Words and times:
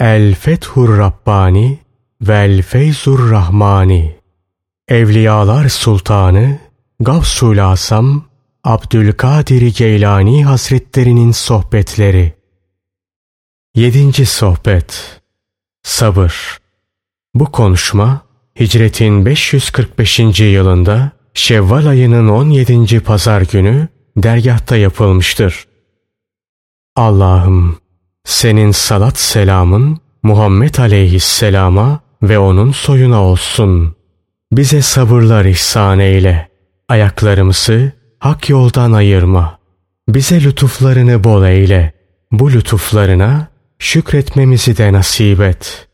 El 0.00 0.34
Fethur 0.34 0.98
Rabbani 0.98 1.78
Vel 2.20 2.62
Feyzur 2.62 3.30
Rahmani 3.30 4.16
Evliyalar 4.88 5.68
Sultanı 5.68 6.58
Gavsul 7.00 7.58
Asam 7.58 8.24
Abdülkadir 8.64 9.74
Geylani 9.76 10.44
Hazretlerinin 10.44 11.32
Sohbetleri 11.32 12.32
7. 13.74 14.26
Sohbet 14.26 15.20
Sabır 15.82 16.58
Bu 17.34 17.52
konuşma 17.52 18.20
Hicretin 18.60 19.26
545. 19.26 20.40
yılında 20.40 21.10
Şevval 21.34 21.86
ayının 21.86 22.28
17. 22.28 23.00
pazar 23.00 23.40
günü 23.40 23.88
dergahta 24.16 24.76
yapılmıştır. 24.76 25.66
Allah'ım 26.96 27.87
senin 28.24 28.70
salat 28.70 29.18
selamın 29.18 29.98
Muhammed 30.22 30.74
aleyhisselama 30.74 32.00
ve 32.22 32.38
onun 32.38 32.72
soyuna 32.72 33.22
olsun. 33.22 33.96
Bize 34.52 34.82
sabırlar 34.82 35.44
ihsan 35.44 35.98
eyle. 35.98 36.48
Ayaklarımızı 36.88 37.92
hak 38.18 38.48
yoldan 38.48 38.92
ayırma. 38.92 39.58
Bize 40.08 40.44
lütuflarını 40.44 41.24
bol 41.24 41.44
eyle. 41.44 41.92
Bu 42.32 42.52
lütuflarına 42.52 43.48
şükretmemizi 43.78 44.76
de 44.76 44.92
nasip 44.92 45.40
et. 45.40 45.88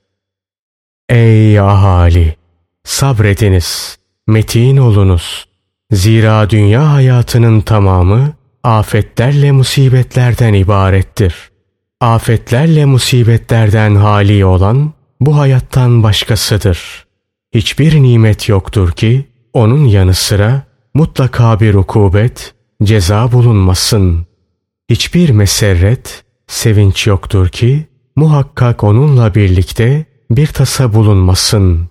Ey 1.08 1.60
ahali! 1.60 2.36
Sabrediniz, 2.84 3.98
metin 4.26 4.76
olunuz. 4.76 5.48
Zira 5.90 6.50
dünya 6.50 6.92
hayatının 6.92 7.60
tamamı 7.60 8.32
afetlerle 8.62 9.52
musibetlerden 9.52 10.54
ibarettir. 10.54 11.50
Afetlerle 12.00 12.84
musibetlerden 12.84 13.94
hali 13.94 14.44
olan 14.44 14.92
bu 15.20 15.38
hayattan 15.38 16.02
başkasıdır. 16.02 17.04
Hiçbir 17.54 18.02
nimet 18.02 18.48
yoktur 18.48 18.92
ki 18.92 19.24
onun 19.52 19.84
yanı 19.84 20.14
sıra 20.14 20.62
mutlaka 20.94 21.60
bir 21.60 21.74
ukubet, 21.74 22.54
ceza 22.82 23.32
bulunmasın. 23.32 24.26
Hiçbir 24.90 25.30
meserret, 25.30 26.24
sevinç 26.46 27.06
yoktur 27.06 27.48
ki 27.48 27.86
muhakkak 28.16 28.84
onunla 28.84 29.34
birlikte 29.34 30.04
bir 30.30 30.46
tasa 30.46 30.92
bulunmasın. 30.92 31.88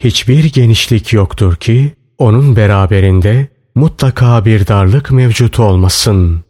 Hiçbir 0.00 0.44
genişlik 0.44 1.12
yoktur 1.12 1.56
ki 1.56 1.92
onun 2.18 2.56
beraberinde 2.56 3.48
mutlaka 3.74 4.44
bir 4.44 4.66
darlık 4.66 5.10
mevcut 5.10 5.60
olmasın. 5.60 6.44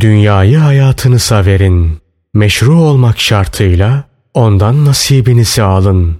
Dünyayı 0.00 0.58
hayatınıza 0.58 1.46
verin. 1.46 2.03
Meşru 2.34 2.74
olmak 2.74 3.20
şartıyla 3.20 4.04
ondan 4.34 4.84
nasibinizi 4.84 5.62
alın. 5.62 6.16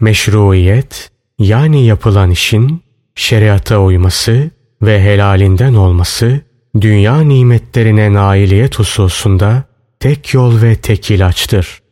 Meşruiyet 0.00 1.10
yani 1.38 1.86
yapılan 1.86 2.30
işin 2.30 2.82
şeriata 3.14 3.80
uyması 3.80 4.50
ve 4.82 5.02
helalinden 5.02 5.74
olması 5.74 6.40
dünya 6.80 7.20
nimetlerine 7.20 8.12
nailiyet 8.12 8.78
hususunda 8.78 9.64
tek 10.00 10.34
yol 10.34 10.62
ve 10.62 10.76
tek 10.76 11.10
ilaçtır. 11.10 11.82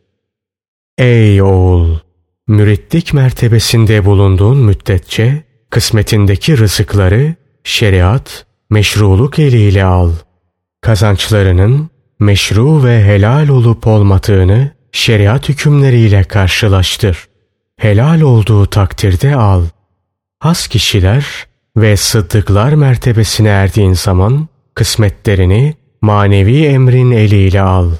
Ey 0.98 1.42
oğul! 1.42 1.98
Müritlik 2.48 3.14
mertebesinde 3.14 4.04
bulunduğun 4.04 4.56
müddetçe 4.58 5.42
kısmetindeki 5.70 6.58
rızıkları 6.58 7.34
şeriat, 7.64 8.46
meşruluk 8.70 9.38
eliyle 9.38 9.84
al. 9.84 10.12
Kazançlarının 10.80 11.90
meşru 12.20 12.84
ve 12.84 13.04
helal 13.04 13.48
olup 13.48 13.86
olmadığını 13.86 14.70
şeriat 14.92 15.48
hükümleriyle 15.48 16.24
karşılaştır. 16.24 17.28
Helal 17.76 18.20
olduğu 18.20 18.66
takdirde 18.66 19.36
al. 19.36 19.64
Has 20.38 20.68
kişiler 20.68 21.26
ve 21.76 21.96
sıddıklar 21.96 22.72
mertebesine 22.72 23.48
erdiğin 23.48 23.92
zaman 23.92 24.48
kısmetlerini 24.74 25.74
manevi 26.02 26.64
emrin 26.64 27.10
eliyle 27.10 27.60
al. 27.60 27.90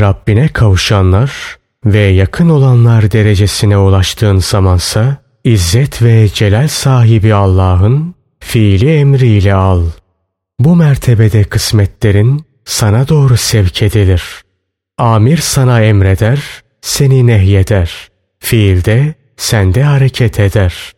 Rabbine 0.00 0.48
kavuşanlar 0.48 1.58
ve 1.84 1.98
yakın 1.98 2.48
olanlar 2.48 3.12
derecesine 3.12 3.78
ulaştığın 3.78 4.38
zamansa 4.38 5.16
İzzet 5.44 6.02
ve 6.02 6.28
celal 6.28 6.68
sahibi 6.68 7.34
Allah'ın 7.34 8.14
fiili 8.40 8.90
emriyle 8.90 9.54
al. 9.54 9.82
Bu 10.60 10.76
mertebede 10.76 11.44
kısmetlerin 11.44 12.47
sana 12.68 13.08
doğru 13.08 13.36
sevk 13.36 13.82
edilir. 13.82 14.22
Amir 14.98 15.36
sana 15.36 15.82
emreder, 15.82 16.40
seni 16.80 17.26
nehyeder. 17.26 18.08
Fiilde 18.38 19.14
sende 19.36 19.82
hareket 19.82 20.40
eder. 20.40 20.92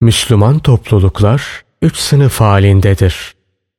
Müslüman 0.00 0.58
topluluklar 0.58 1.62
üç 1.82 1.96
sınıf 1.96 2.40
halindedir. 2.40 3.34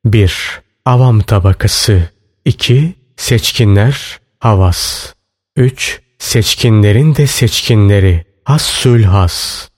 1. 0.05 0.61
Avam 0.85 1.19
tabakası 1.19 2.09
2. 2.45 2.95
Seçkinler 3.17 4.19
havas 4.39 5.13
3. 5.55 6.01
Seçkinlerin 6.19 7.15
de 7.15 7.27
seçkinleri 7.27 8.25
hassül 8.43 9.03
has. 9.03 9.69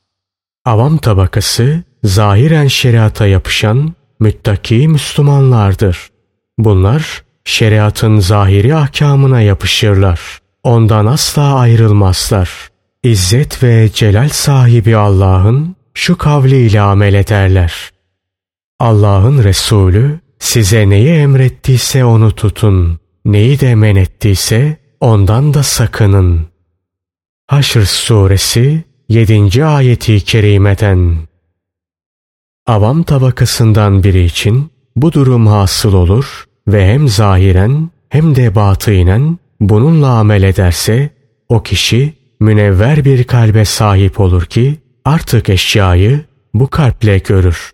Avam 0.65 0.97
tabakası 0.97 1.83
zahiren 2.03 2.67
şeriata 2.67 3.27
yapışan 3.27 3.93
müttaki 4.19 4.87
Müslümanlardır. 4.87 6.09
Bunlar 6.57 7.24
şeriatın 7.45 8.19
zahiri 8.19 8.75
ahkamına 8.75 9.41
yapışırlar. 9.41 10.39
Ondan 10.63 11.05
asla 11.05 11.55
ayrılmazlar. 11.55 12.49
İzzet 13.03 13.63
ve 13.63 13.89
celal 13.93 14.29
sahibi 14.29 14.97
Allah'ın 14.97 15.75
şu 15.93 16.17
kavliyle 16.17 16.81
amel 16.81 17.13
ederler. 17.13 17.73
Allah'ın 18.79 19.43
Resulü 19.43 20.19
size 20.39 20.89
neyi 20.89 21.09
emrettiyse 21.09 22.05
onu 22.05 22.31
tutun. 22.35 22.99
Neyi 23.25 23.59
de 23.59 23.75
men 23.75 23.95
ettiyse 23.95 24.77
ondan 24.99 25.53
da 25.53 25.63
sakının. 25.63 26.47
Haşr 27.47 27.85
suresi 27.85 28.83
7. 29.09 29.65
ayeti 29.65 30.21
kerimeden 30.21 31.17
Avam 32.67 33.03
tabakasından 33.03 34.03
biri 34.03 34.23
için 34.23 34.71
bu 34.95 35.13
durum 35.13 35.47
hasıl 35.47 35.93
olur 35.93 36.45
ve 36.67 36.93
hem 36.93 37.07
zahiren 37.07 37.89
hem 38.09 38.35
de 38.35 38.55
batınen 38.55 39.37
bununla 39.59 40.07
amel 40.07 40.43
ederse 40.43 41.09
o 41.49 41.63
kişi 41.63 42.13
münevver 42.39 43.05
bir 43.05 43.23
kalbe 43.23 43.65
sahip 43.65 44.19
olur 44.19 44.45
ki 44.45 44.75
artık 45.05 45.49
eşyayı 45.49 46.21
bu 46.53 46.67
kalple 46.69 47.17
görür. 47.17 47.71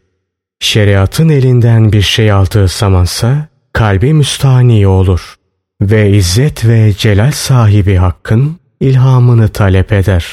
Şeriatın 0.60 1.30
elinden 1.30 1.92
bir 1.92 2.02
şey 2.02 2.32
aldığı 2.32 2.68
zamansa 2.68 3.48
kalbi 3.74 4.14
müstahni 4.14 4.88
olur 4.88 5.36
ve 5.82 6.10
izzet 6.10 6.66
ve 6.68 6.94
celal 6.94 7.32
sahibi 7.32 7.96
hakkın 7.96 8.60
ilhamını 8.80 9.48
talep 9.50 9.92
eder. 9.92 10.26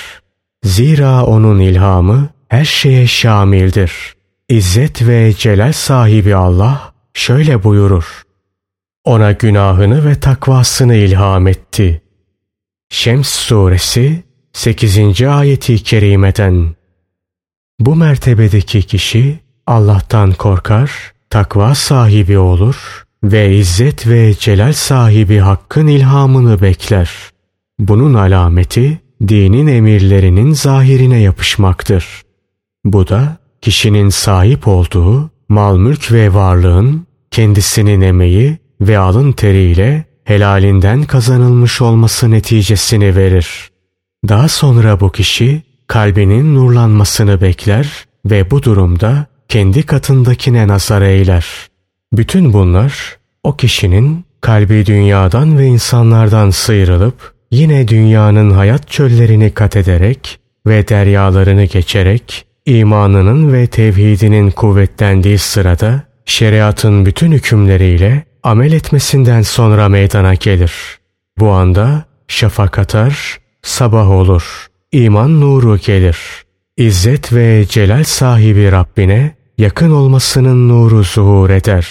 Zira 0.65 1.25
onun 1.25 1.61
ilhamı 1.61 2.29
her 2.49 2.65
şeye 2.65 3.07
şamildir. 3.07 3.93
İzzet 4.49 5.07
ve 5.07 5.33
celal 5.39 5.73
sahibi 5.73 6.35
Allah 6.35 6.93
şöyle 7.15 7.65
buyurur. 7.65 8.28
Ona 9.09 9.33
günahını 9.33 10.05
ve 10.05 10.15
takvasını 10.15 10.95
ilham 10.95 11.47
etti. 11.47 12.03
Şems 12.91 13.29
suresi 13.29 14.23
8. 14.53 15.23
ayeti 15.23 15.83
kerimeden 15.83 16.75
Bu 17.81 17.97
mertebedeki 17.97 18.83
kişi 18.83 19.41
Allah'tan 19.67 20.33
korkar, 20.33 21.13
takva 21.31 21.75
sahibi 21.75 22.39
olur 22.39 23.05
ve 23.25 23.57
izzet 23.57 24.07
ve 24.07 24.35
celal 24.35 24.73
sahibi 24.73 25.39
hakkın 25.39 25.87
ilhamını 25.87 26.63
bekler. 26.63 27.11
Bunun 27.79 28.15
alameti 28.15 29.01
dinin 29.29 29.67
emirlerinin 29.67 30.53
zahirine 30.53 31.19
yapışmaktır. 31.19 32.23
Bu 32.85 33.09
da 33.09 33.37
kişinin 33.61 34.09
sahip 34.09 34.69
olduğu 34.69 35.31
mal 35.49 35.79
mülk 35.79 36.13
ve 36.13 36.35
varlığın 36.35 37.07
kendisinin 37.31 38.01
emeği 38.01 38.59
ve 38.81 38.99
alın 38.99 39.33
teriyle 39.33 40.05
helalinden 40.25 41.05
kazanılmış 41.05 41.81
olması 41.81 42.31
neticesini 42.31 43.17
verir. 43.17 43.71
Daha 44.29 44.49
sonra 44.49 45.01
bu 45.01 45.13
kişi 45.13 45.63
kalbinin 45.87 46.55
nurlanmasını 46.55 47.41
bekler 47.41 48.07
ve 48.27 48.51
bu 48.51 48.63
durumda 48.63 49.27
kendi 49.49 49.83
katındakine 49.83 50.69
nazar 50.69 51.03
eyler. 51.03 51.47
Bütün 52.13 52.53
bunlar 52.53 53.17
o 53.43 53.57
kişinin 53.57 54.25
kalbi 54.41 54.87
dünyadan 54.87 55.59
ve 55.59 55.67
insanlardan 55.67 56.51
sıyrılıp 56.51 57.33
yine 57.51 57.89
dünyanın 57.89 58.51
hayat 58.51 58.91
çöllerini 58.91 59.51
kat 59.51 59.77
ederek 59.77 60.39
ve 60.67 60.89
deryalarını 60.89 61.65
geçerek 61.65 62.47
imanının 62.67 63.53
ve 63.53 63.67
tevhidinin 63.67 64.51
kuvvetlendiği 64.51 65.39
sırada 65.39 66.03
şeriatın 66.25 67.07
bütün 67.07 67.33
hükümleriyle 67.33 68.25
amel 68.49 68.73
etmesinden 68.73 69.43
sonra 69.43 69.89
meydana 69.89 70.35
gelir. 70.35 70.73
Bu 71.39 71.51
anda 71.51 72.05
şafak 72.29 72.79
atar, 72.79 73.39
sabah 73.63 74.11
olur. 74.11 74.67
İman 74.93 75.41
nuru 75.41 75.79
gelir. 75.79 76.19
İzzet 76.77 77.33
ve 77.33 77.67
celal 77.69 78.05
sahibi 78.05 78.73
Rabbine 78.73 79.35
yakın 79.59 79.91
olmasının 79.91 80.69
nuru 80.69 81.05
zuhur 81.05 81.51
eder. 81.51 81.89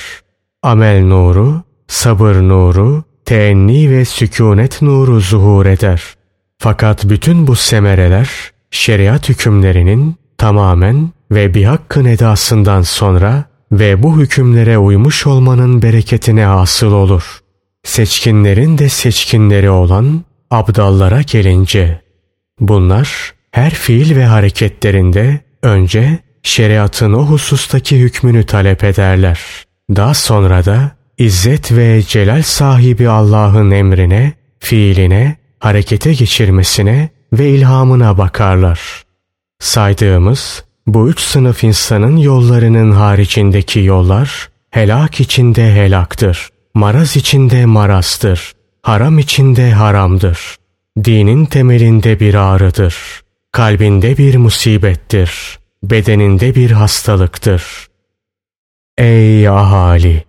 Amel 0.64 1.04
nuru, 1.04 1.62
sabır 1.88 2.36
nuru, 2.36 3.04
teenni 3.26 3.92
ve 3.92 4.06
sükunet 4.06 4.82
nuru 4.82 5.20
zuhur 5.22 5.66
eder. 5.66 6.04
Fakat 6.58 7.10
bütün 7.10 7.48
bu 7.48 7.56
semereler 7.56 8.30
şeriat 8.72 9.30
hükümlerinin 9.30 10.16
tamamen 10.38 11.10
ve 11.32 11.54
bir 11.54 11.64
hakkın 11.64 12.06
edasından 12.06 12.82
sonra 12.82 13.46
ve 13.72 14.04
bu 14.04 14.20
hükümlere 14.20 14.78
uymuş 14.78 15.28
olmanın 15.28 15.82
bereketine 15.82 16.46
hasıl 16.46 16.92
olur. 16.92 17.40
Seçkinlerin 17.84 18.78
de 18.78 18.90
seçkinleri 18.90 19.70
olan 19.70 20.24
abdallara 20.52 21.22
gelince 21.22 22.02
bunlar 22.60 23.34
her 23.52 23.74
fiil 23.74 24.16
ve 24.16 24.26
hareketlerinde 24.26 25.40
önce 25.64 26.20
şeriatın 26.44 27.14
o 27.14 27.26
husustaki 27.26 28.00
hükmünü 28.00 28.46
talep 28.46 28.84
ederler. 28.84 29.40
Daha 29.96 30.14
sonra 30.14 30.66
da 30.66 30.98
İzzet 31.18 31.72
ve 31.72 32.04
celal 32.04 32.42
sahibi 32.42 33.10
Allah'ın 33.10 33.72
emrine, 33.72 34.34
fiiline, 34.60 35.36
harekete 35.60 36.14
geçirmesine 36.14 37.10
ve 37.34 37.50
ilhamına 37.50 38.18
bakarlar. 38.18 39.04
Saydığımız 39.60 40.64
bu 40.88 41.10
üç 41.10 41.20
sınıf 41.20 41.64
insanın 41.64 42.18
yollarının 42.18 42.92
haricindeki 42.92 43.80
yollar 43.80 44.50
helak 44.70 45.20
içinde 45.20 45.74
helaktır. 45.74 46.50
Maraz 46.74 47.16
içinde 47.16 47.66
marastır. 47.66 48.52
Haram 48.82 49.20
içinde 49.20 49.72
haramdır. 49.72 50.56
Dinin 51.04 51.46
temelinde 51.46 52.20
bir 52.20 52.34
ağrıdır. 52.34 52.96
Kalbinde 53.52 54.18
bir 54.18 54.36
musibettir. 54.36 55.60
Bedeninde 55.84 56.56
bir 56.56 56.72
hastalıktır. 56.72 57.64
Ey 58.98 59.50
ahali! 59.50 60.24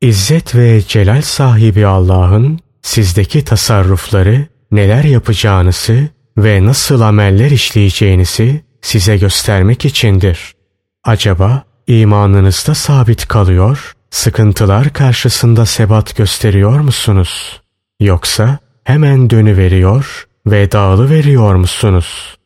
İzzet 0.00 0.54
ve 0.54 0.82
celal 0.88 1.22
sahibi 1.22 1.86
Allah'ın 1.86 2.60
sizdeki 2.82 3.44
tasarrufları 3.44 4.46
neler 4.70 5.04
yapacağınızı 5.04 6.08
ve 6.38 6.66
nasıl 6.66 7.00
ameller 7.00 7.50
işleyeceğinizi 7.50 8.62
size 8.82 9.16
göstermek 9.16 9.84
içindir. 9.84 10.54
Acaba 11.04 11.62
imanınızda 11.86 12.74
sabit 12.74 13.28
kalıyor, 13.28 13.92
sıkıntılar 14.10 14.92
karşısında 14.92 15.66
sebat 15.66 16.16
gösteriyor 16.16 16.80
musunuz? 16.80 17.60
Yoksa 18.00 18.58
hemen 18.84 19.30
dönüveriyor 19.30 20.26
ve 20.46 20.72
dağılı 20.72 21.10
veriyor 21.10 21.54
musunuz? 21.54 22.36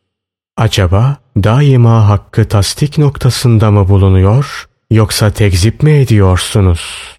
Acaba 0.56 1.16
daima 1.36 2.08
hakkı 2.08 2.48
tasdik 2.48 2.98
noktasında 2.98 3.70
mı 3.70 3.88
bulunuyor 3.88 4.66
yoksa 4.90 5.30
tekzip 5.30 5.82
mi 5.82 5.90
ediyorsunuz? 5.90 7.16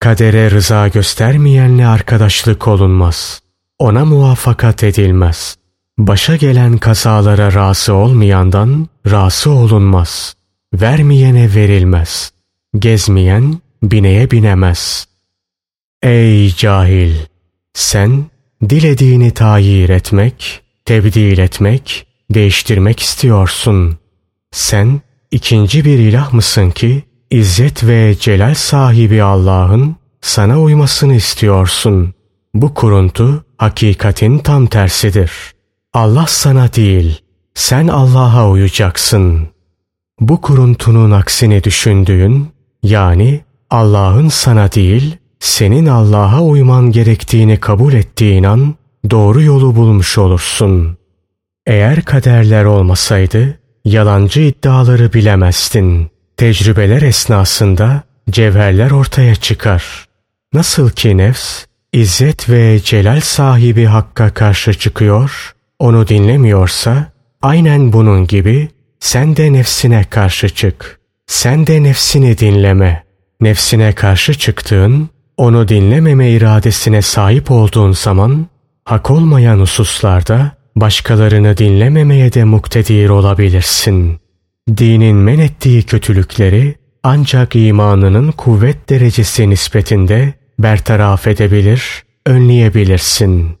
Kadere 0.00 0.50
rıza 0.50 0.88
göstermeyenle 0.88 1.86
arkadaşlık 1.86 2.68
olunmaz. 2.68 3.40
Ona 3.78 4.04
muvaffakat 4.04 4.84
edilmez. 4.84 5.56
Başa 5.98 6.36
gelen 6.36 6.78
kazalara 6.78 7.54
razı 7.54 7.94
olmayandan 7.94 8.88
razı 9.10 9.50
olunmaz. 9.50 10.34
Vermeyene 10.74 11.54
verilmez. 11.54 12.32
Gezmeyen 12.78 13.60
bineye 13.82 14.30
binemez. 14.30 15.06
Ey 16.02 16.54
cahil! 16.54 17.14
Sen 17.74 18.24
dilediğini 18.68 19.30
tayir 19.30 19.88
etmek, 19.88 20.60
tebdil 20.84 21.38
etmek, 21.38 22.06
değiştirmek 22.30 23.00
istiyorsun. 23.00 23.98
Sen 24.50 25.00
ikinci 25.30 25.84
bir 25.84 25.98
ilah 25.98 26.32
mısın 26.32 26.70
ki 26.70 27.02
İzzet 27.30 27.84
ve 27.84 28.16
celal 28.20 28.54
sahibi 28.54 29.22
Allah'ın 29.22 29.96
sana 30.20 30.60
uymasını 30.60 31.14
istiyorsun. 31.14 32.14
Bu 32.54 32.74
kuruntu 32.74 33.44
hakikatin 33.58 34.38
tam 34.38 34.66
tersidir. 34.66 35.55
Allah 35.96 36.26
sana 36.26 36.72
değil, 36.72 37.20
sen 37.54 37.88
Allah'a 37.88 38.50
uyacaksın. 38.50 39.48
Bu 40.20 40.40
kuruntunun 40.40 41.10
aksini 41.10 41.64
düşündüğün, 41.64 42.48
yani 42.82 43.44
Allah'ın 43.70 44.28
sana 44.28 44.72
değil, 44.72 45.16
senin 45.40 45.86
Allah'a 45.86 46.42
uyman 46.42 46.92
gerektiğini 46.92 47.60
kabul 47.60 47.92
ettiğin 47.92 48.44
an 48.44 48.74
doğru 49.10 49.42
yolu 49.42 49.76
bulmuş 49.76 50.18
olursun. 50.18 50.96
Eğer 51.66 52.02
kaderler 52.02 52.64
olmasaydı 52.64 53.58
yalancı 53.84 54.40
iddiaları 54.40 55.12
bilemezdin. 55.12 56.10
Tecrübeler 56.36 57.02
esnasında 57.02 58.02
cevherler 58.30 58.90
ortaya 58.90 59.34
çıkar. 59.34 60.06
Nasıl 60.52 60.90
ki 60.90 61.16
nefs, 61.16 61.64
izzet 61.92 62.50
ve 62.50 62.80
celal 62.84 63.20
sahibi 63.20 63.84
Hakk'a 63.84 64.34
karşı 64.34 64.74
çıkıyor, 64.74 65.55
onu 65.78 66.08
dinlemiyorsa, 66.08 67.12
aynen 67.42 67.92
bunun 67.92 68.26
gibi 68.26 68.68
sen 69.00 69.36
de 69.36 69.52
nefsine 69.52 70.04
karşı 70.04 70.48
çık. 70.48 71.00
Sen 71.26 71.66
de 71.66 71.82
nefsini 71.82 72.38
dinleme. 72.38 73.04
Nefsine 73.40 73.92
karşı 73.92 74.34
çıktığın, 74.34 75.08
onu 75.36 75.68
dinlememe 75.68 76.30
iradesine 76.30 77.02
sahip 77.02 77.50
olduğun 77.50 77.92
zaman, 77.92 78.46
hak 78.84 79.10
olmayan 79.10 79.58
hususlarda 79.58 80.52
başkalarını 80.76 81.56
dinlememeye 81.56 82.32
de 82.32 82.44
muktedir 82.44 83.08
olabilirsin.'' 83.08 84.26
Dinin 84.76 85.16
men 85.16 85.38
ettiği 85.38 85.82
kötülükleri 85.82 86.74
ancak 87.02 87.56
imanının 87.56 88.32
kuvvet 88.32 88.88
derecesi 88.88 89.50
nispetinde 89.50 90.34
bertaraf 90.58 91.26
edebilir, 91.26 92.04
önleyebilirsin. 92.26 93.58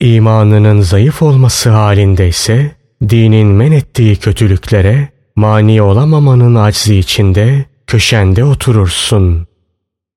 İmanının 0.00 0.80
zayıf 0.80 1.22
olması 1.22 1.70
halinde 1.70 2.28
ise 2.28 2.72
dinin 3.08 3.48
men 3.48 3.72
ettiği 3.72 4.16
kötülüklere 4.16 5.08
mani 5.36 5.82
olamamanın 5.82 6.54
aczi 6.54 6.96
içinde 6.96 7.64
köşende 7.86 8.44
oturursun. 8.44 9.46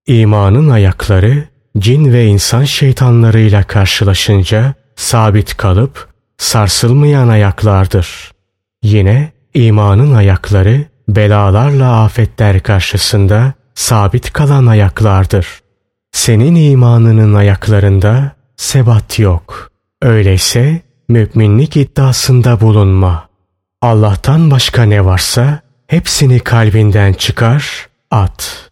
İmanın 0.07 0.69
ayakları 0.69 1.43
cin 1.77 2.13
ve 2.13 2.25
insan 2.25 2.63
şeytanlarıyla 2.63 3.63
karşılaşınca 3.63 4.73
sabit 4.95 5.57
kalıp 5.57 6.07
sarsılmayan 6.37 7.27
ayaklardır. 7.27 8.31
Yine 8.83 9.31
İmanın 9.53 10.13
ayakları 10.13 10.85
belalarla 11.09 12.03
afetler 12.03 12.59
karşısında 12.59 13.53
sabit 13.75 14.33
kalan 14.33 14.65
ayaklardır. 14.65 15.47
Senin 16.11 16.55
imanının 16.55 17.33
ayaklarında 17.33 18.31
sebat 18.57 19.19
yok. 19.19 19.71
Öyleyse 20.01 20.81
müminlik 21.09 21.77
iddiasında 21.77 22.61
bulunma. 22.61 23.29
Allah'tan 23.81 24.51
başka 24.51 24.83
ne 24.83 25.05
varsa 25.05 25.59
hepsini 25.87 26.39
kalbinden 26.39 27.13
çıkar, 27.13 27.87
at. 28.11 28.71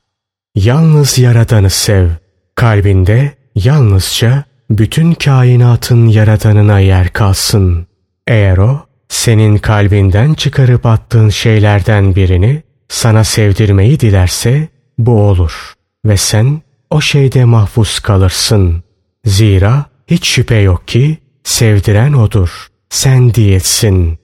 Yalnız 0.55 1.17
Yaradan'ı 1.17 1.69
sev. 1.69 2.09
Kalbinde 2.55 3.33
yalnızca 3.55 4.43
bütün 4.69 5.13
kainatın 5.13 6.07
Yaradan'ına 6.07 6.79
yer 6.79 7.09
kalsın. 7.09 7.87
Eğer 8.27 8.57
o 8.57 8.85
senin 9.09 9.57
kalbinden 9.57 10.33
çıkarıp 10.33 10.85
attığın 10.85 11.29
şeylerden 11.29 12.15
birini 12.15 12.63
sana 12.89 13.23
sevdirmeyi 13.23 13.99
dilerse 13.99 14.67
bu 14.97 15.21
olur 15.21 15.73
ve 16.05 16.17
sen 16.17 16.61
o 16.89 17.01
şeyde 17.01 17.45
mahfuz 17.45 17.99
kalırsın. 17.99 18.83
Zira 19.25 19.85
hiç 20.07 20.27
şüphe 20.27 20.55
yok 20.55 20.87
ki 20.87 21.17
sevdiren 21.43 22.13
odur. 22.13 22.67
Sen 22.89 23.33
değilsin. 23.33 24.19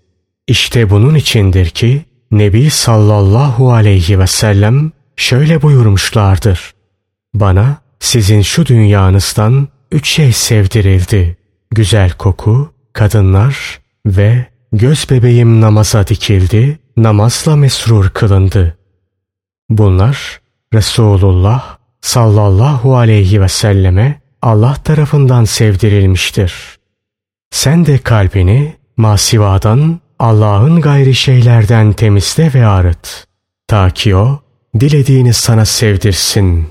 İşte 0.48 0.90
bunun 0.90 1.16
içindir 1.16 1.70
ki 1.70 2.06
Nebi 2.32 2.70
sallallahu 2.70 3.74
aleyhi 3.74 4.20
ve 4.20 4.28
sellem 4.28 4.92
şöyle 5.16 5.62
buyurmuşlardır. 5.62 6.74
Bana 7.34 7.82
sizin 8.00 8.42
şu 8.42 8.66
dünyanızdan 8.66 9.68
üç 9.92 10.10
şey 10.10 10.32
sevdirildi. 10.32 11.38
Güzel 11.72 12.12
koku, 12.12 12.74
kadınlar 12.94 13.80
ve 14.06 14.52
Göz 14.74 15.10
bebeğim 15.10 15.62
namaza 15.62 16.08
dikildi, 16.08 16.80
namazla 16.98 17.56
mesrur 17.56 18.10
kılındı. 18.10 18.78
Bunlar 19.70 20.42
Resulullah 20.74 21.78
sallallahu 22.02 22.98
aleyhi 22.98 23.42
ve 23.42 23.48
selleme 23.48 24.21
Allah 24.42 24.74
tarafından 24.74 25.44
sevdirilmiştir. 25.44 26.54
Sen 27.52 27.86
de 27.86 27.98
kalbini 27.98 28.76
masivadan 28.98 30.00
Allah'ın 30.20 30.82
gayri 30.82 31.16
şeylerden 31.16 31.94
temizle 31.94 32.54
ve 32.54 32.66
arıt. 32.66 33.26
Ta 33.68 33.90
ki 33.90 34.16
o 34.16 34.42
dilediğini 34.80 35.34
sana 35.34 35.66
sevdirsin. 35.66 36.68